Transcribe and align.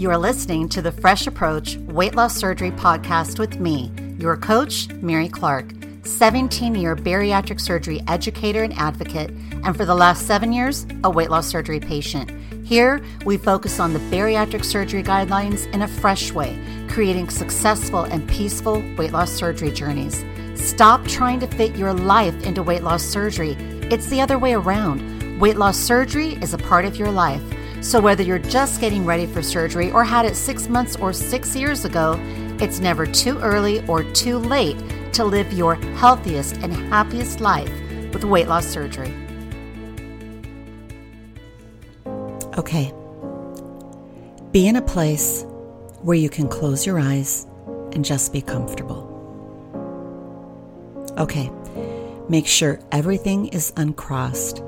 You 0.00 0.08
are 0.08 0.16
listening 0.16 0.70
to 0.70 0.80
the 0.80 0.92
Fresh 0.92 1.26
Approach 1.26 1.76
Weight 1.76 2.14
Loss 2.14 2.34
Surgery 2.34 2.70
podcast 2.70 3.38
with 3.38 3.60
me, 3.60 3.92
your 4.18 4.34
coach, 4.34 4.88
Mary 5.02 5.28
Clark, 5.28 5.74
17 6.04 6.74
year 6.74 6.96
bariatric 6.96 7.60
surgery 7.60 8.00
educator 8.08 8.62
and 8.62 8.72
advocate, 8.78 9.28
and 9.62 9.76
for 9.76 9.84
the 9.84 9.94
last 9.94 10.26
seven 10.26 10.54
years, 10.54 10.86
a 11.04 11.10
weight 11.10 11.28
loss 11.28 11.46
surgery 11.46 11.80
patient. 11.80 12.30
Here, 12.66 13.02
we 13.26 13.36
focus 13.36 13.78
on 13.78 13.92
the 13.92 13.98
bariatric 13.98 14.64
surgery 14.64 15.02
guidelines 15.02 15.70
in 15.74 15.82
a 15.82 15.88
fresh 15.88 16.32
way, 16.32 16.58
creating 16.88 17.28
successful 17.28 18.04
and 18.04 18.26
peaceful 18.26 18.82
weight 18.96 19.12
loss 19.12 19.30
surgery 19.30 19.70
journeys. 19.70 20.24
Stop 20.54 21.04
trying 21.08 21.40
to 21.40 21.46
fit 21.46 21.76
your 21.76 21.92
life 21.92 22.42
into 22.44 22.62
weight 22.62 22.82
loss 22.82 23.02
surgery. 23.02 23.50
It's 23.90 24.06
the 24.06 24.22
other 24.22 24.38
way 24.38 24.54
around. 24.54 25.38
Weight 25.38 25.58
loss 25.58 25.76
surgery 25.76 26.38
is 26.40 26.54
a 26.54 26.58
part 26.58 26.86
of 26.86 26.96
your 26.96 27.10
life. 27.10 27.42
So, 27.80 28.00
whether 28.00 28.22
you're 28.22 28.38
just 28.38 28.80
getting 28.80 29.06
ready 29.06 29.26
for 29.26 29.42
surgery 29.42 29.90
or 29.90 30.04
had 30.04 30.26
it 30.26 30.36
six 30.36 30.68
months 30.68 30.96
or 30.96 31.12
six 31.12 31.56
years 31.56 31.84
ago, 31.84 32.18
it's 32.60 32.78
never 32.78 33.06
too 33.06 33.38
early 33.38 33.86
or 33.86 34.04
too 34.04 34.36
late 34.36 34.76
to 35.14 35.24
live 35.24 35.50
your 35.52 35.76
healthiest 35.96 36.56
and 36.58 36.72
happiest 36.74 37.40
life 37.40 37.70
with 38.12 38.24
weight 38.24 38.48
loss 38.48 38.66
surgery. 38.66 39.14
Okay. 42.58 42.92
Be 44.52 44.68
in 44.68 44.76
a 44.76 44.82
place 44.82 45.46
where 46.02 46.16
you 46.16 46.28
can 46.28 46.48
close 46.48 46.84
your 46.84 46.98
eyes 46.98 47.46
and 47.92 48.04
just 48.04 48.32
be 48.32 48.42
comfortable. 48.42 49.06
Okay. 51.16 51.50
Make 52.28 52.46
sure 52.46 52.78
everything 52.92 53.48
is 53.48 53.72
uncrossed 53.76 54.58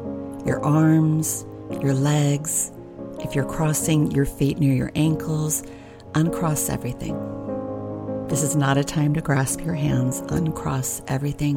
your 0.45 0.65
arms, 0.65 1.45
your 1.81 1.95
legs, 1.95 2.73
if 3.23 3.35
you're 3.35 3.45
crossing 3.45 4.11
your 4.11 4.25
feet 4.25 4.59
near 4.59 4.75
your 4.75 4.93
ankles, 4.95 5.62
uncross 6.15 6.69
everything. 6.69 7.17
This 8.28 8.42
is 8.42 8.56
not 8.56 8.78
a 8.78 8.84
time 8.84 9.15
to 9.15 9.20
grasp 9.20 9.61
your 9.61 9.75
hands. 9.75 10.20
Uncross 10.28 11.03
everything 11.06 11.56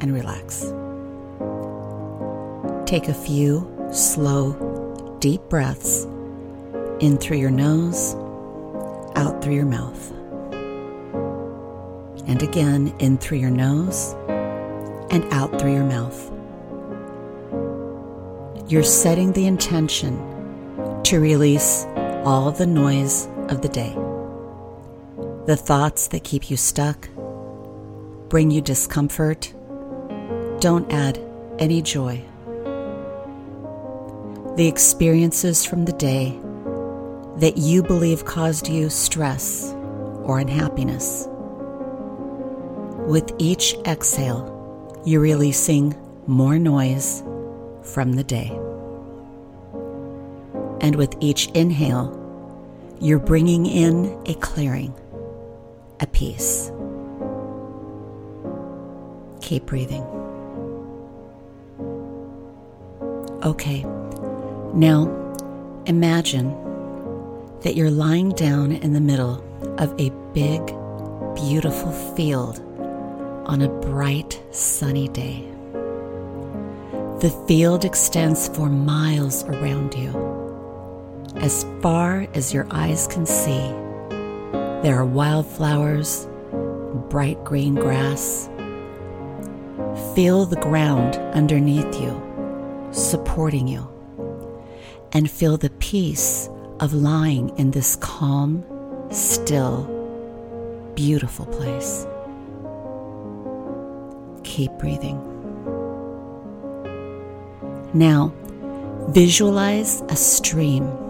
and 0.00 0.14
relax. 0.14 0.72
Take 2.88 3.08
a 3.08 3.14
few 3.14 3.68
slow, 3.92 5.16
deep 5.20 5.42
breaths 5.48 6.04
in 7.00 7.18
through 7.18 7.38
your 7.38 7.50
nose, 7.50 8.14
out 9.16 9.42
through 9.42 9.54
your 9.54 9.66
mouth. 9.66 10.12
And 12.28 12.42
again, 12.42 12.94
in 12.98 13.18
through 13.18 13.38
your 13.38 13.50
nose 13.50 14.14
and 15.10 15.24
out 15.32 15.60
through 15.60 15.74
your 15.74 15.84
mouth. 15.84 16.32
You're 18.68 18.82
setting 18.82 19.32
the 19.32 19.46
intention 19.46 20.35
to 21.06 21.20
release 21.20 21.84
all 22.24 22.50
the 22.50 22.66
noise 22.66 23.28
of 23.48 23.62
the 23.62 23.68
day. 23.68 23.92
The 25.46 25.56
thoughts 25.56 26.08
that 26.08 26.24
keep 26.24 26.50
you 26.50 26.56
stuck, 26.56 27.08
bring 28.28 28.50
you 28.50 28.60
discomfort, 28.60 29.54
don't 30.58 30.92
add 30.92 31.20
any 31.60 31.80
joy. 31.80 32.24
The 34.56 34.66
experiences 34.66 35.64
from 35.64 35.84
the 35.84 35.92
day 35.92 36.36
that 37.36 37.56
you 37.56 37.84
believe 37.84 38.24
caused 38.24 38.66
you 38.66 38.90
stress 38.90 39.72
or 40.24 40.40
unhappiness. 40.40 41.28
With 43.06 43.32
each 43.38 43.76
exhale, 43.84 45.00
you're 45.06 45.20
releasing 45.20 45.94
more 46.26 46.58
noise 46.58 47.22
from 47.84 48.14
the 48.14 48.24
day. 48.24 48.65
And 50.80 50.96
with 50.96 51.14
each 51.20 51.48
inhale, 51.48 52.22
you're 53.00 53.18
bringing 53.18 53.66
in 53.66 54.20
a 54.26 54.34
clearing, 54.34 54.94
a 56.00 56.06
peace. 56.06 56.70
Keep 59.40 59.66
breathing. 59.66 60.02
Okay, 63.44 63.82
now 64.74 65.06
imagine 65.86 66.50
that 67.60 67.76
you're 67.76 67.90
lying 67.90 68.30
down 68.30 68.72
in 68.72 68.92
the 68.92 69.00
middle 69.00 69.44
of 69.78 69.94
a 70.00 70.10
big, 70.32 70.64
beautiful 71.34 71.92
field 72.16 72.60
on 73.46 73.62
a 73.62 73.68
bright, 73.68 74.42
sunny 74.50 75.08
day. 75.08 75.48
The 77.20 77.44
field 77.46 77.84
extends 77.84 78.48
for 78.48 78.68
miles 78.68 79.44
around 79.44 79.94
you 79.94 80.35
as 81.38 81.64
far 81.80 82.26
as 82.34 82.52
your 82.52 82.66
eyes 82.70 83.06
can 83.06 83.26
see, 83.26 83.72
there 84.82 84.96
are 84.96 85.04
wildflowers, 85.04 86.26
bright 87.08 87.42
green 87.44 87.74
grass. 87.74 88.48
Feel 90.14 90.46
the 90.46 90.60
ground 90.60 91.16
underneath 91.34 92.00
you, 92.00 92.22
supporting 92.90 93.68
you, 93.68 93.86
and 95.12 95.30
feel 95.30 95.56
the 95.56 95.70
peace 95.70 96.48
of 96.80 96.92
lying 96.92 97.50
in 97.58 97.70
this 97.70 97.96
calm, 97.96 98.64
still, 99.10 99.84
beautiful 100.94 101.46
place. 101.46 102.06
Keep 104.44 104.72
breathing. 104.78 105.20
Now, 107.92 108.32
visualize 109.08 110.02
a 110.08 110.16
stream 110.16 111.05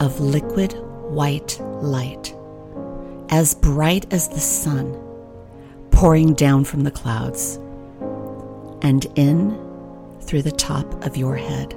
of 0.00 0.18
liquid 0.18 0.72
white 1.10 1.60
light, 1.82 2.34
as 3.28 3.54
bright 3.54 4.12
as 4.12 4.28
the 4.28 4.40
sun, 4.40 4.98
pouring 5.90 6.34
down 6.34 6.64
from 6.64 6.84
the 6.84 6.90
clouds 6.90 7.58
and 8.82 9.06
in 9.14 9.58
through 10.22 10.42
the 10.42 10.50
top 10.50 11.04
of 11.04 11.16
your 11.16 11.36
head. 11.36 11.74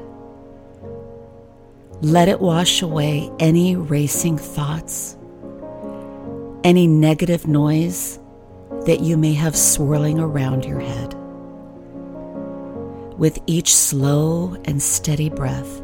Let 2.01 2.28
it 2.28 2.39
wash 2.39 2.81
away 2.81 3.29
any 3.39 3.75
racing 3.75 4.38
thoughts, 4.38 5.17
any 6.63 6.88
negative 6.88 7.47
noise 7.47 8.19
that 8.85 9.01
you 9.01 9.17
may 9.17 9.33
have 9.33 9.56
swirling 9.56 10.19
around 10.19 10.66
your 10.66 10.79
head. 10.79 11.13
With 13.17 13.39
each 13.47 13.73
slow 13.73 14.57
and 14.66 14.81
steady 14.81 15.29
breath, 15.29 15.82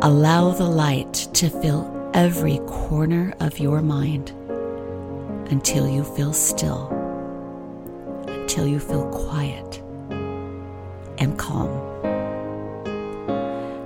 Allow 0.00 0.52
the 0.52 0.64
light 0.64 1.12
to 1.32 1.50
fill 1.50 2.10
every 2.14 2.58
corner 2.68 3.34
of 3.40 3.58
your 3.58 3.82
mind 3.82 4.30
until 5.50 5.88
you 5.88 6.04
feel 6.04 6.32
still, 6.32 6.86
until 8.28 8.68
you 8.68 8.78
feel 8.78 9.10
quiet 9.10 9.82
and 11.18 11.36
calm. 11.36 11.68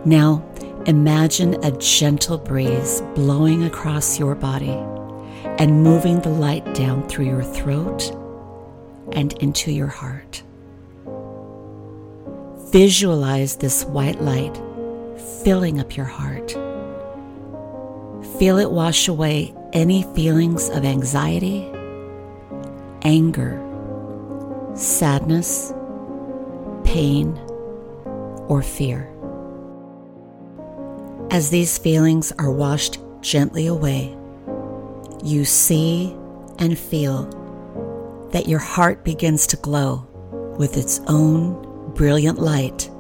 Now, 0.05 0.45
imagine 0.85 1.55
a 1.65 1.71
gentle 1.79 2.37
breeze 2.37 3.01
blowing 3.15 3.65
across 3.65 4.19
your 4.19 4.35
body 4.35 4.77
and 5.59 5.83
moving 5.83 6.21
the 6.21 6.29
light 6.29 6.75
down 6.75 7.09
through 7.09 7.25
your 7.25 7.43
throat 7.43 8.11
and 9.13 9.33
into 9.41 9.73
your 9.73 9.87
heart. 9.87 10.43
Visualize 12.71 13.57
this 13.57 13.85
white 13.85 14.21
light 14.21 14.61
filling 15.23 15.81
up 15.81 15.97
your 15.97 16.07
heart. 16.07 16.53
Feel 18.39 18.59
it 18.59 18.71
wash 18.71 19.09
away 19.09 19.55
any 19.73 20.03
feelings 20.15 20.69
of 20.71 20.85
anxiety, 20.85 21.71
anger, 23.03 23.61
sadness, 24.75 25.73
pain, 26.85 27.37
or 28.49 28.63
fear. 28.63 29.09
As 31.31 31.51
these 31.51 31.79
feelings 31.79 32.33
are 32.39 32.53
washed 32.53 32.99
gently 33.23 33.67
away, 33.67 34.17
you 35.25 35.45
see 35.45 36.15
and 36.59 36.79
feel 36.79 37.25
that 38.33 38.49
your 38.49 38.59
heart 38.59 39.05
begins 39.05 39.47
to 39.49 39.57
glow 39.57 40.07
with 40.59 40.77
its 40.77 41.01
own 41.07 41.93
brilliant 41.95 42.39
light 42.39 42.91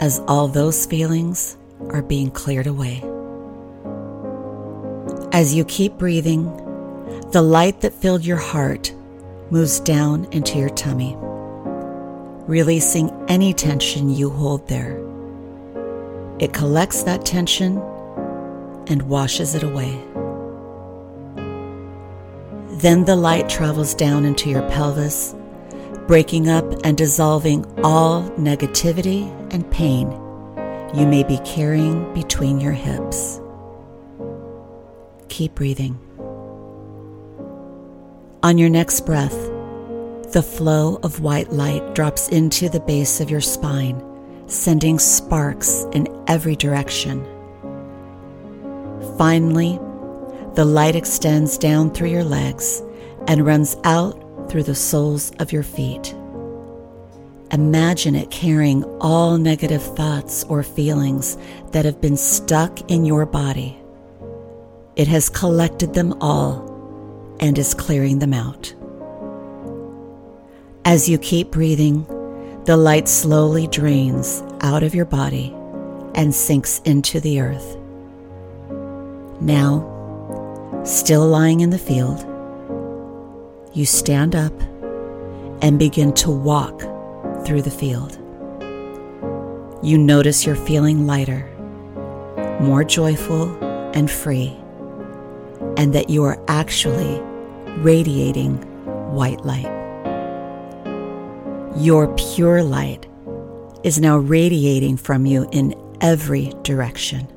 as 0.00 0.18
all 0.26 0.48
those 0.48 0.86
feelings 0.86 1.58
are 1.90 2.02
being 2.02 2.30
cleared 2.30 2.66
away. 2.66 3.02
As 5.30 5.54
you 5.54 5.64
keep 5.66 5.98
breathing, 5.98 6.44
the 7.32 7.42
light 7.42 7.82
that 7.82 7.92
filled 7.92 8.24
your 8.24 8.38
heart 8.38 8.92
moves 9.50 9.78
down 9.78 10.24
into 10.32 10.58
your 10.58 10.70
tummy, 10.70 11.14
releasing 12.48 13.10
any 13.28 13.52
tension 13.52 14.08
you 14.08 14.30
hold 14.30 14.66
there. 14.68 14.98
It 16.38 16.54
collects 16.54 17.02
that 17.02 17.26
tension 17.26 17.76
and 18.86 19.02
washes 19.02 19.54
it 19.54 19.62
away. 19.62 20.02
Then 22.80 23.04
the 23.04 23.16
light 23.16 23.50
travels 23.50 23.94
down 23.94 24.24
into 24.24 24.48
your 24.48 24.66
pelvis 24.70 25.34
breaking 26.10 26.48
up 26.48 26.64
and 26.82 26.98
dissolving 26.98 27.64
all 27.84 28.24
negativity 28.30 29.30
and 29.54 29.70
pain 29.70 30.10
you 30.92 31.06
may 31.06 31.22
be 31.22 31.38
carrying 31.44 32.12
between 32.14 32.58
your 32.58 32.72
hips. 32.72 33.40
keep 35.28 35.54
breathing. 35.54 35.96
On 38.42 38.58
your 38.58 38.68
next 38.68 39.06
breath, 39.06 39.38
the 40.32 40.42
flow 40.44 40.98
of 41.04 41.20
white 41.20 41.52
light 41.52 41.94
drops 41.94 42.26
into 42.30 42.68
the 42.68 42.80
base 42.80 43.20
of 43.20 43.30
your 43.30 43.40
spine, 43.40 44.02
sending 44.48 44.98
sparks 44.98 45.86
in 45.92 46.08
every 46.26 46.56
direction. 46.56 47.24
Finally, 49.16 49.78
the 50.56 50.64
light 50.64 50.96
extends 50.96 51.56
down 51.56 51.88
through 51.88 52.08
your 52.08 52.24
legs 52.24 52.82
and 53.28 53.46
runs 53.46 53.76
out 53.84 54.20
through 54.50 54.64
the 54.64 54.74
soles 54.74 55.30
of 55.38 55.52
your 55.52 55.62
feet. 55.62 56.12
Imagine 57.52 58.14
it 58.14 58.30
carrying 58.30 58.84
all 59.00 59.38
negative 59.38 59.82
thoughts 59.96 60.44
or 60.44 60.62
feelings 60.62 61.38
that 61.72 61.84
have 61.84 62.00
been 62.00 62.16
stuck 62.16 62.90
in 62.90 63.04
your 63.04 63.26
body. 63.26 63.78
It 64.96 65.08
has 65.08 65.28
collected 65.28 65.94
them 65.94 66.14
all 66.20 66.68
and 67.40 67.56
is 67.56 67.74
clearing 67.74 68.18
them 68.18 68.34
out. 68.34 68.74
As 70.84 71.08
you 71.08 71.16
keep 71.16 71.50
breathing, 71.50 72.04
the 72.64 72.76
light 72.76 73.08
slowly 73.08 73.66
drains 73.68 74.42
out 74.60 74.82
of 74.82 74.94
your 74.94 75.04
body 75.04 75.54
and 76.14 76.34
sinks 76.34 76.80
into 76.84 77.20
the 77.20 77.40
earth. 77.40 77.76
Now, 79.40 80.82
still 80.84 81.26
lying 81.26 81.60
in 81.60 81.70
the 81.70 81.78
field, 81.78 82.24
you 83.72 83.86
stand 83.86 84.34
up 84.34 84.52
and 85.62 85.78
begin 85.78 86.12
to 86.14 86.30
walk 86.30 86.80
through 87.44 87.62
the 87.62 87.70
field. 87.70 88.18
You 89.82 89.96
notice 89.96 90.44
you're 90.44 90.56
feeling 90.56 91.06
lighter, 91.06 91.48
more 92.60 92.84
joyful 92.84 93.48
and 93.94 94.10
free, 94.10 94.56
and 95.76 95.94
that 95.94 96.10
you 96.10 96.24
are 96.24 96.42
actually 96.48 97.20
radiating 97.78 98.56
white 99.14 99.44
light. 99.44 99.68
Your 101.76 102.12
pure 102.16 102.62
light 102.62 103.06
is 103.84 104.00
now 104.00 104.18
radiating 104.18 104.96
from 104.96 105.24
you 105.24 105.48
in 105.52 105.74
every 106.00 106.52
direction. 106.62 107.28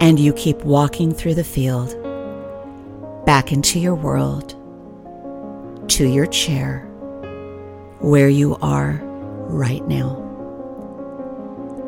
And 0.00 0.20
you 0.20 0.32
keep 0.32 0.58
walking 0.58 1.12
through 1.12 1.34
the 1.34 1.44
field, 1.44 1.96
back 3.26 3.52
into 3.52 3.80
your 3.80 3.94
world, 3.94 4.54
to 5.90 6.08
your 6.08 6.26
chair, 6.26 6.86
where 7.98 8.28
you 8.28 8.56
are 8.62 9.00
right 9.48 9.86
now. 9.88 10.16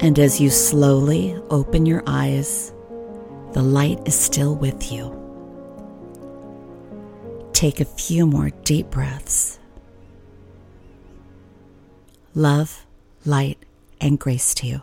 And 0.00 0.18
as 0.18 0.40
you 0.40 0.50
slowly 0.50 1.40
open 1.50 1.86
your 1.86 2.02
eyes, 2.06 2.72
the 3.52 3.62
light 3.62 4.00
is 4.04 4.18
still 4.18 4.56
with 4.56 4.90
you. 4.90 5.18
Take 7.52 7.80
a 7.80 7.84
few 7.84 8.26
more 8.26 8.50
deep 8.64 8.90
breaths. 8.90 9.60
Love, 12.34 12.84
light, 13.24 13.58
and 14.00 14.18
grace 14.18 14.52
to 14.54 14.66
you. 14.66 14.82